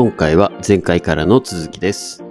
[0.00, 2.22] 今回は前回からの続きです。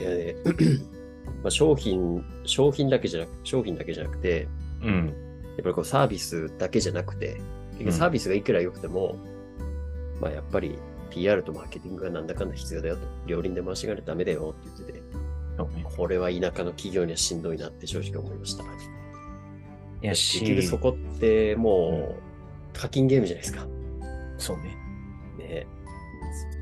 [0.00, 0.34] いやね、
[1.40, 4.48] まあ商品、商品だけじゃなく、商品だけじゃなくて、
[4.82, 5.06] うん。
[5.06, 5.12] や
[5.60, 7.40] っぱりこうサービスだけじゃなくて、
[7.90, 9.14] サービスがいくら良くても、
[10.20, 10.76] まあやっぱり
[11.10, 15.02] PR とマーケティングがなんだかんだ必要だよと、両輪で回しがれダメだよって言ってて。
[15.96, 18.64] これは田舎の企業にはしんどいなって正直思いました。
[20.02, 23.66] いや結局そこってもう課金ゲームじゃないですか。
[24.38, 24.76] そうね。
[25.38, 25.66] ね。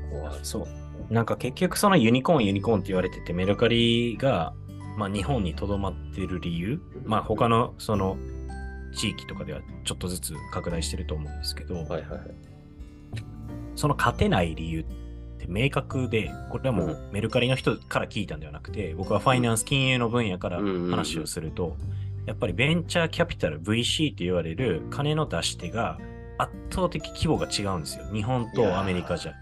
[0.09, 1.13] そこはそう。
[1.13, 4.53] なんか結局そのユニコーンユニコーンって言われてて、メルカリが、
[4.97, 8.17] まあ、日本にとどまってる理由、まあ他のその
[8.93, 12.19] 地域とかではちょっとずつ拡大してると思うんですけど、はいはいはい。
[13.75, 14.83] その勝てない理由っ
[15.39, 21.77] て明確で、これはもううメルカリの人から聞いたんではなくて、僕はファイナンス金融の分野からうんうんうん話をすると、
[22.25, 25.99] やっぱりベンチャーキャピタル VC って言われる金の出し手が
[26.37, 28.05] 圧倒的規模が違うんですよ。
[28.13, 29.33] 日本とアメリカじゃ。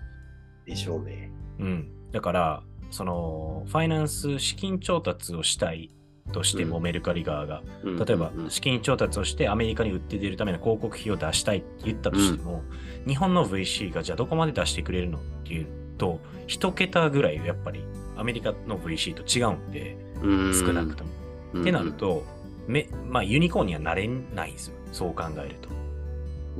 [0.65, 1.31] でしょうね。
[1.59, 1.91] うん。
[2.11, 5.91] だから、その、ファイナンス資金調達をしたい
[6.31, 12.63] としても、うんメルカリ側が、うん例えばうんうん資金調達をしてアメリカに売って出るための広告費を出したいって言ったとしても、
[13.07, 17.83] 日本の VC がじゃあどこまで出してくれるのっていうと、一桁ぐらいやっぱり
[18.17, 21.09] アメリカの VC と違うんで、うん少なくとも。
[21.53, 22.23] うんってなると、
[22.69, 24.75] めまあ、ユニコーンにはなれないんですよ。
[24.91, 25.69] そう考えると。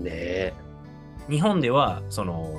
[0.02, 0.54] ねえ。
[1.30, 2.56] 日本では、その、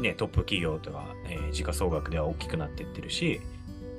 [0.00, 3.40] ね、トップ企業とか、えー時価総額では大きくなっていってるし、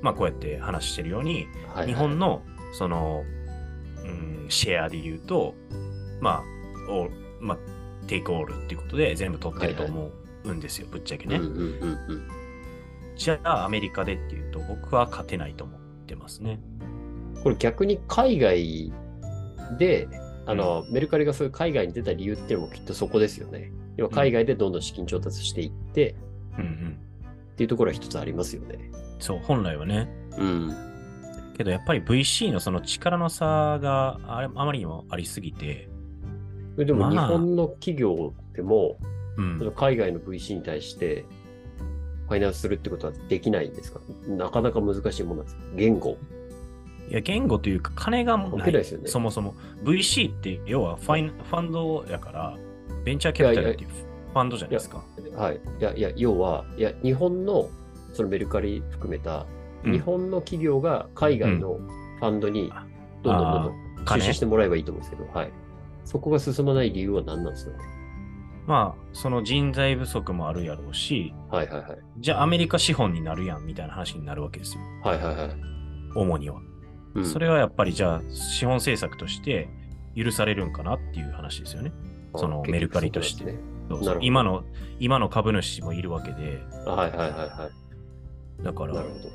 [0.02, 3.24] まあ、こうやって話してるように、はいはい日本の、その、
[4.04, 5.54] うん、シェアで言うと、
[6.20, 6.42] ま
[6.88, 7.08] あ、お
[7.40, 7.58] まあ、
[8.06, 10.10] テイクオールっていうことで全部取ってると思
[10.44, 11.36] うんですよ、ぶっちゃけね。
[11.36, 12.28] うんうんうんうん。
[13.16, 16.60] じゃあ、アメリカでっていうと、僕は勝てないと思ってますね。
[17.44, 18.92] これ逆に海外
[19.78, 20.08] で、
[20.46, 23.70] あの、メルカリがそういう海外に出た理由っていうのもきっとそこですよね。
[23.96, 26.16] 要は海外でどんどん資金調達していって、
[26.58, 26.98] うんうん。
[27.52, 28.90] っていうところは一つありますよね。
[29.20, 30.08] そう、本来はね。
[30.36, 30.74] うん。
[31.56, 35.88] けど、やっぱり VC のその力の差があれあまりにもありすぎて、
[36.76, 38.98] でも日まあ本の企業でも、
[39.36, 41.24] うんその海外の VC に対して、
[42.26, 44.00] ファイナンスするってことはできないんですか？
[44.26, 45.60] なかなか難しいものなんですよ。
[45.76, 46.16] 言語。
[47.10, 48.50] いや、言語というか金がない。
[48.50, 49.54] 関係ないですよねそもそも。
[49.84, 52.56] VC って要はファインファンドやから、
[53.04, 55.04] ベンチャーキャピタルっていうファンドじゃないですか。
[55.36, 55.56] はい。
[55.56, 57.68] いや、いや、要は、いや、日本の、
[58.12, 59.46] そのメルカリ含めた、
[59.84, 62.72] うん日本の企業が海外のファンドに
[63.22, 65.52] どんどんどんどん出金資してもらえばいいと思うんですけど、はい。
[66.06, 67.72] そこが進まない理由は何なんですか？
[67.76, 67.78] ね
[68.66, 71.98] まあ、その人材不足もあるやろうし、はいはいはい。
[72.16, 74.80] じゃあアメリカ資本になるやんみたいな話になるわけですよ。
[75.02, 75.50] はいはいはい。
[76.14, 76.62] 主には。
[77.14, 79.68] うんそれはやっぱりじゃあ資本政策として
[80.16, 81.92] 許されるんかなっていう話ですよね。
[82.36, 83.56] そのあメルカリとして
[84.20, 84.64] 今の、
[84.98, 87.70] 今の株主もいるわけで、はいはいはいは
[88.60, 88.62] い。
[88.62, 89.28] だからなるほど。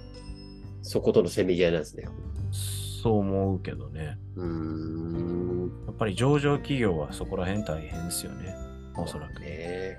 [0.81, 2.07] そことのせめぎ合いなんですね。
[2.51, 4.18] そう思うけどね。
[4.35, 5.72] うーん。
[5.85, 8.56] やっぱり上場企業はそこら辺大変ですよね。
[8.97, 9.39] おそらく。
[9.39, 9.97] ね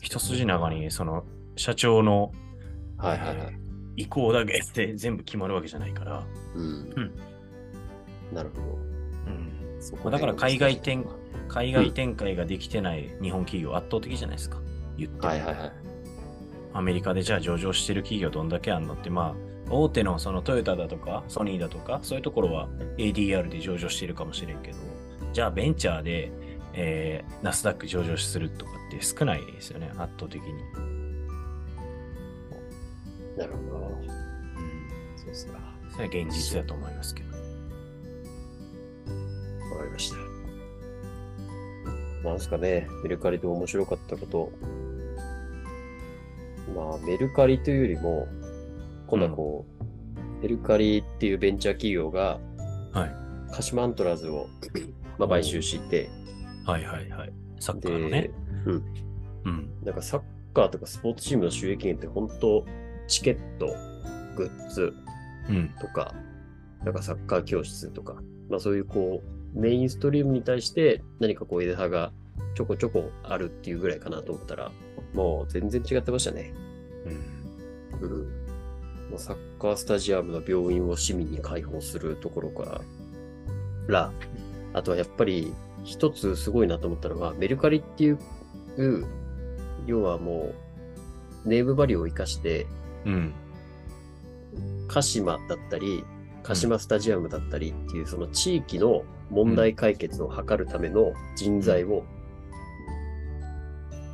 [0.00, 1.24] 一筋長にその
[1.56, 2.32] 社長の
[2.96, 3.58] はいはいはい。
[3.96, 6.24] 意向だけで全部決まるわけじゃないから。
[6.54, 6.62] うん。
[6.62, 6.66] う
[7.00, 7.12] ん
[8.32, 8.62] なるほど。
[9.26, 11.12] うんそこまあだから海外展は
[11.48, 14.58] 海外展開ができてない日本企業圧倒的じゃないですか。
[14.96, 15.72] 言ってもいはいはい。
[16.74, 19.34] アメリカでじゃあ上場してる企業どんだけあんのって、ま
[19.68, 24.78] あ、大手のそのトヨタだとかソニーだとか、そういうところは ADR で上場してるかもしれんけど、
[25.32, 26.32] じゃあベンチャーで、
[26.74, 30.52] えーナスダック上場するとかって少ないですよね、圧倒的に。
[33.46, 33.78] なるほど。
[33.78, 34.08] うん、
[35.16, 35.54] そうですか。
[35.54, 35.60] わ
[35.90, 37.32] それは現実だと思いますけど。
[39.82, 40.16] かりました。
[42.24, 44.52] なんですかね、メルカリで面白かったこと。
[46.74, 48.28] まあ、メルカリというよりも、
[49.08, 49.66] 今度はこ
[50.38, 52.38] う、メルカリっていうベンチャー企業が、
[52.92, 53.14] はい。
[53.52, 54.48] 鹿島アントラーズを、
[55.18, 56.08] まあ、買収して、
[56.64, 57.32] はいはいはい。
[57.58, 58.30] サッカーのでね。、
[58.66, 58.84] うん。
[59.44, 59.70] うん。
[59.84, 60.22] なんかサッ
[60.54, 62.64] カーとかスポーツチームの収益源って本当、
[63.08, 63.74] チケット、
[64.36, 64.94] グッズ
[65.48, 65.68] うん。
[65.80, 66.14] とか、
[66.84, 68.14] なんかサッカー教室とか、
[68.48, 69.22] まあそういうこ
[69.54, 72.12] う、メインストリームに対して何かこう枝葉が
[72.54, 74.72] ちょこちょこあるっていうぐらいかなと思ったら、
[75.14, 76.54] もう全然違ってましたね。
[78.00, 78.08] うん。
[78.08, 78.42] うん。
[79.10, 82.82] もうサッカースタジアムの病院を市民に開放するところか
[83.88, 84.12] ら、
[84.72, 85.52] あとはやっぱり
[85.84, 88.18] 一つすごいなと思ったのは、メルカリっていう、
[89.86, 90.54] 要はも
[91.44, 92.66] う、ネームバリューを生かして、
[93.06, 93.32] うん。
[94.88, 96.04] 鹿島だったり、
[96.42, 102.04] 鹿島スタジアムだったりっていう、その地域の問題解決を図るための人材を、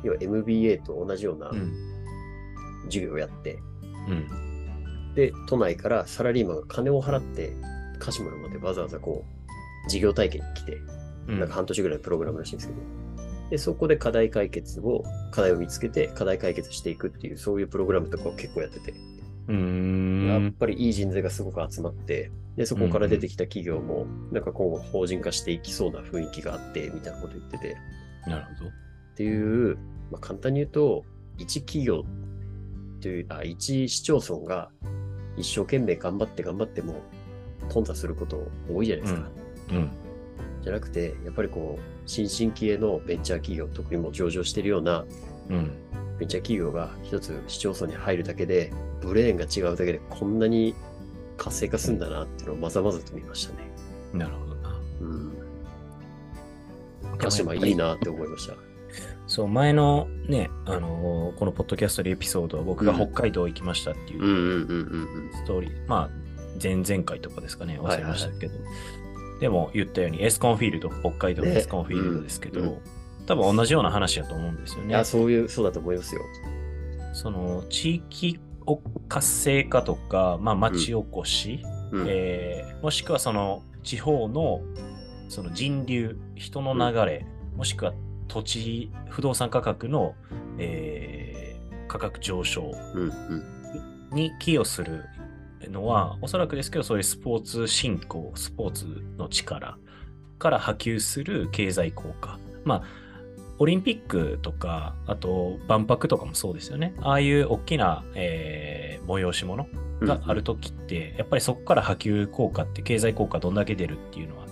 [0.03, 1.73] 要は MBA と同じようなうん。
[2.85, 3.59] 授業をやって、
[4.07, 5.13] うん。
[5.15, 7.53] で、都内からサラリーマンが金を払って、
[7.99, 10.77] 鹿島までわざわざこう、事業体験に来て、
[11.27, 11.39] うん。
[11.39, 12.79] なんか半年ぐらいのプログラムらしいんですけど、
[13.49, 18.93] で、そこで課題解決を、課題を見つけて課題解決していくっていう、そういうプログラムとかを結構やってて、
[19.47, 20.51] うーやっん。
[20.53, 27.77] ぱりいい人材がすごく集まって、で、そこから出てきた企業も、なんか今後法人化していきそうな雰囲気があって、みたいなこと言ってて、
[28.27, 28.69] なるほど。
[28.69, 28.73] っ
[29.15, 29.77] ていう、
[30.11, 31.03] まあ、簡単に言うと、
[31.37, 32.03] 一企業
[33.01, 34.69] という、あ、一市町村が
[35.37, 37.01] 一生懸命頑張って頑張っても、
[37.69, 39.31] 頓挫すること多いじゃないですか。
[39.71, 39.91] うん。
[40.61, 45.05] じゃなくて、やっぱりこう、新進気鋭のベンチャー企業、特にもう上場しているような
[45.49, 45.71] うん。
[46.19, 48.71] ベンチャー企業が一つ市町村に入るだけで、
[49.01, 50.75] ブレーンが違うだけでこんなに
[51.37, 53.71] 活性化するんだなっていうのをまざまざと見ましたね。
[54.13, 54.79] なるほどな。
[55.01, 55.33] うん。
[57.17, 58.55] 鹿島いいなって思いました。
[59.27, 64.67] そう、前のね、あのーこのポッドキャストでエピソードは僕が北海道行きましたっていう
[65.33, 66.09] ストーリー、まあ、
[66.61, 68.59] 前々回とかですかね、忘れましたけど、は
[69.39, 72.77] でも言ったようにエスコンフィールド、北海道のエスコンフィールドですけど、ねうん
[73.27, 74.85] 多分同じような話だと思うんですようん。
[74.85, 75.05] いねや、。
[75.05, 76.21] そういう、そうだと思いますよ。
[77.13, 82.05] その地域を活性化とか、まあ、町おこし、うん。
[82.09, 84.61] えーもしくはその地方の
[85.27, 87.25] その人流、人の流れ、
[87.55, 87.93] もしくは
[88.27, 90.15] 土地、不動産価格の、
[90.57, 94.15] えー価格上昇うんうん。
[94.15, 95.03] に寄与する
[95.69, 98.85] のは、おそらくですけど、そういうスポーツ振興、スポーツ
[99.17, 99.77] の力
[100.37, 102.39] から波及する経済効果。
[102.63, 102.83] まあ、
[103.57, 106.93] オリンピックとか、あと万博とかもそうですよね。
[107.01, 109.67] ああいう大きな、えー催し物
[110.01, 114.45] があるときって、やっぱりそこから波及効果って経済効果どんだけ出るっていうのは、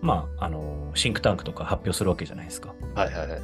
[0.00, 2.74] まあ、あの、シンクタンクとか発表するわけじゃないですか。
[2.94, 3.40] はいはいはい。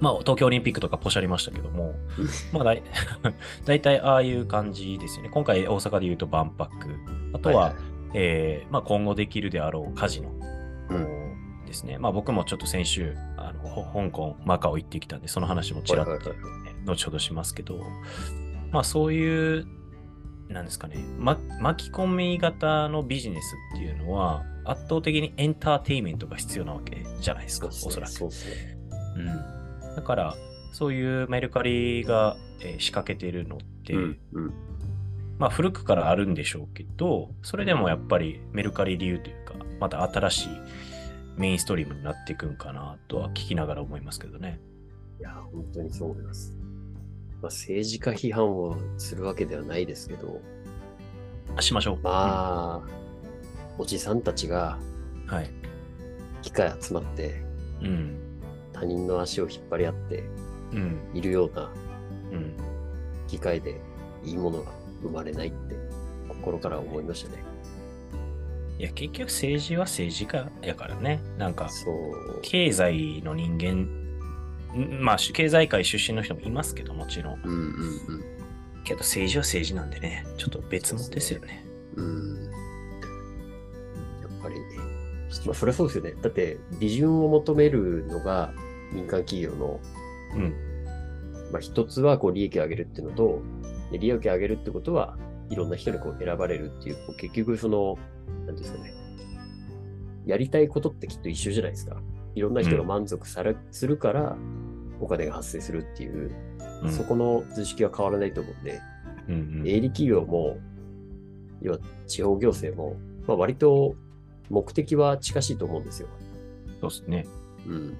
[0.00, 1.94] まあ、東京オリンピックとかポシャりましたけども、
[2.52, 2.82] まあだい、
[3.66, 5.30] 大体ああいう感じですよね。
[5.30, 6.70] 今回大阪で言うと万博。
[7.34, 7.82] あとは、はいはい
[8.14, 10.32] えーまあ、今後できるであろうカジノ
[10.90, 11.98] うんですね。
[11.98, 16.38] まあ僕もちょっと先週、あのほ香港、マカオ行ってきたんで、その話もちらっと、はいはいはい
[16.84, 17.84] 後ほどしますけど、
[18.70, 19.66] まあそういう、
[20.48, 28.12] なんですかね、ま、巻き込み型のビジネスっていうのは、圧倒的にエンターテインメントが必要なわけじゃないですか、すねおそらく。
[28.12, 28.78] そうっすね。
[29.16, 29.57] うん。
[29.98, 30.36] だから、
[30.70, 34.52] そういうメルカリが、えー仕掛けてるのって、うんうん。
[35.38, 40.48] まあ古くからあるんでしょうけど、それでもやっぱりメルカリ流というか、また新しい
[41.36, 44.60] メインストリームになっていくんかなとは聞きながら思いますけどね。
[45.18, 46.56] いや、本当にそう思います。
[47.42, 50.40] まあ、政治家批判をするわけではないですけど、
[51.56, 52.00] あしましょう。
[52.02, 52.88] まあ、
[53.78, 54.78] おじさんたちが
[55.24, 55.50] うんはい。
[56.42, 57.42] 機械集まって
[57.82, 58.27] うん。
[58.78, 60.24] 他人の足を引っ張り合って
[60.72, 60.98] うん。
[61.14, 61.70] いるような
[62.32, 62.54] うん。
[63.26, 63.80] 機械で
[64.24, 64.72] いいものが
[65.02, 65.76] 生まれないって
[66.28, 67.42] 心から思いましたね。
[68.78, 71.20] いや、結局政治は政治家やからね。
[71.36, 71.68] なんか。
[72.42, 73.88] 経済の人間、
[74.76, 77.40] んまあ、経済界出身の人もいますけど、もちろん。
[77.44, 78.38] うんうん
[78.84, 81.66] けど政治は政治なんでね、ちょっと別物ですよね。
[81.96, 82.04] うん。
[82.04, 82.44] うん。
[82.44, 82.50] や
[84.28, 84.54] っぱり、
[85.44, 86.14] まあ、それはそうですよね。
[86.22, 88.52] だって、利潤を求めるのが
[88.92, 89.80] 民間企業の、
[90.34, 90.54] うん。
[91.52, 93.42] まあ、一つはこう利益を上げるっていうのと、
[93.90, 95.16] で利益を上げるってことは、
[95.50, 97.96] いろんな人にこう選ばれるっていう、こう結局その、
[98.46, 98.92] なんですかね。
[100.26, 101.96] やりたいことってきっと一緒じゃないですか。
[102.34, 104.36] いろんな人が満足され、するから、
[105.00, 106.30] お金が発生するっていう、
[106.82, 108.80] うんそこの図式は変わらないと思うんで、
[109.28, 110.58] うんうん営利企業も、
[111.60, 113.96] 要は地方行政も、まあ、割と
[114.48, 116.08] 目的は近しいと思うんですよ。
[116.80, 117.26] そうですね。
[117.66, 117.96] うん。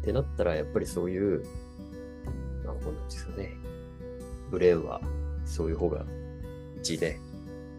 [0.00, 1.44] ってなったら、やっぱりそういう、
[2.64, 3.56] なんですよね。
[4.50, 5.00] ブレーンは、
[5.44, 6.04] そういう方が、
[6.78, 7.18] 一で、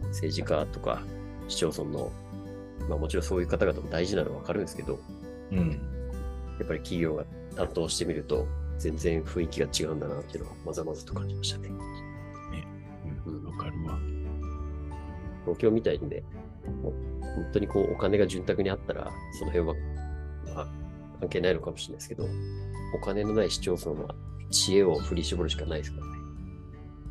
[0.08, 1.04] 政治家とか
[1.48, 2.12] 市町村の、
[2.90, 5.00] まあもちろんそういう方々も大事なのはわかるんですけど、
[5.52, 5.70] うん。
[6.60, 7.26] やっぱり企業が
[7.56, 8.48] 担当してみると、
[8.78, 11.70] 全然雰囲気が違うんだなっていうのをまざまざと感じましたね。
[11.70, 12.02] うん
[13.46, 14.00] わかるわ。
[15.44, 16.24] 東京みたいにね、
[16.82, 19.91] もう本当にこうお金が潤沢にあったら、その辺は、まあ、
[21.22, 22.28] 関係ないのかもしれないですけど、
[22.96, 24.16] お金のない市町村は
[24.50, 26.14] 知恵を振り絞るしかないですからね。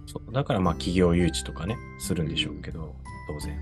[0.06, 2.96] そうだからまあ企業誘致とかね、するんでしょうけど、
[3.28, 3.56] 当然。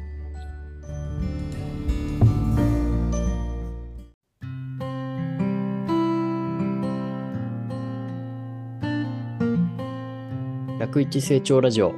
[10.79, 11.93] 楽一成長ラジオ、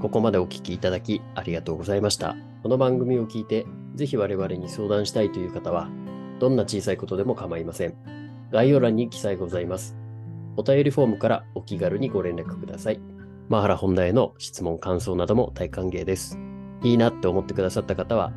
[0.00, 2.34] ここまでお聞きいただきありがとうございました。
[2.62, 5.90] この番組を聞いて、ぜひ我々に相談したいという方は、
[6.40, 7.94] どんな小さいことでも構いません。
[8.50, 9.94] 概要欄に記載ございます。
[10.56, 13.00] お便りフォームからお気軽にご連絡ください。
[13.50, 16.38] マハラ本題への質問、感想なども大歓迎です。
[16.82, 18.32] いいなって思ってくださった方は、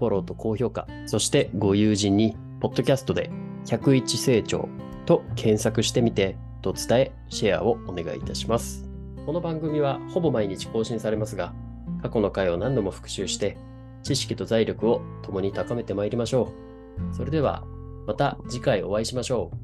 [0.00, 3.30] フォローと高評価、そしてご友人に、ポッドキャストで
[3.66, 4.68] 101成長
[5.06, 8.90] と検索してみて、と伝え、シェアをお願いいたします。
[9.26, 11.54] この番組はほぼ毎日更新されますが、
[12.02, 13.56] 過去の回を何度も復習して、
[14.02, 16.63] 知識と財力を共に高めてまいりましょう。
[17.12, 17.64] それでは、
[18.06, 19.63] また次回お会いしましょう。